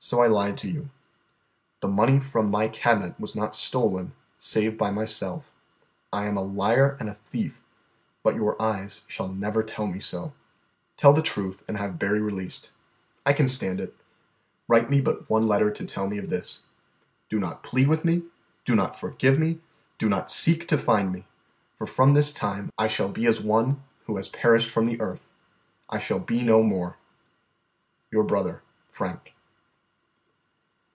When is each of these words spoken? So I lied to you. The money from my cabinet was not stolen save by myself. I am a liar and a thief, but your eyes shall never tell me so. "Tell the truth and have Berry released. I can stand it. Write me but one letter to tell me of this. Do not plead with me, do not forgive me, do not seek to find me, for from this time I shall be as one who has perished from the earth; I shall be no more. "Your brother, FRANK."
So 0.00 0.20
I 0.20 0.28
lied 0.28 0.56
to 0.58 0.70
you. 0.70 0.90
The 1.80 1.88
money 1.88 2.20
from 2.20 2.52
my 2.52 2.68
cabinet 2.68 3.18
was 3.18 3.34
not 3.34 3.56
stolen 3.56 4.12
save 4.38 4.78
by 4.78 4.92
myself. 4.92 5.50
I 6.12 6.26
am 6.26 6.36
a 6.36 6.40
liar 6.42 6.96
and 7.00 7.08
a 7.08 7.14
thief, 7.14 7.60
but 8.22 8.36
your 8.36 8.54
eyes 8.62 9.00
shall 9.08 9.26
never 9.26 9.64
tell 9.64 9.88
me 9.88 9.98
so. 9.98 10.34
"Tell 10.96 11.12
the 11.12 11.20
truth 11.20 11.64
and 11.66 11.76
have 11.76 11.98
Berry 11.98 12.20
released. 12.20 12.70
I 13.26 13.32
can 13.32 13.48
stand 13.48 13.80
it. 13.80 13.92
Write 14.68 14.88
me 14.88 15.00
but 15.00 15.28
one 15.28 15.48
letter 15.48 15.68
to 15.72 15.84
tell 15.84 16.06
me 16.06 16.16
of 16.18 16.30
this. 16.30 16.62
Do 17.28 17.40
not 17.40 17.64
plead 17.64 17.88
with 17.88 18.04
me, 18.04 18.22
do 18.64 18.76
not 18.76 19.00
forgive 19.00 19.36
me, 19.36 19.58
do 19.98 20.08
not 20.08 20.30
seek 20.30 20.68
to 20.68 20.78
find 20.78 21.10
me, 21.12 21.26
for 21.74 21.88
from 21.88 22.14
this 22.14 22.32
time 22.32 22.70
I 22.78 22.86
shall 22.86 23.08
be 23.08 23.26
as 23.26 23.40
one 23.40 23.82
who 24.06 24.16
has 24.16 24.28
perished 24.28 24.70
from 24.70 24.86
the 24.86 25.00
earth; 25.00 25.32
I 25.90 25.98
shall 25.98 26.20
be 26.20 26.44
no 26.44 26.62
more. 26.62 26.98
"Your 28.12 28.22
brother, 28.22 28.62
FRANK." 28.92 29.34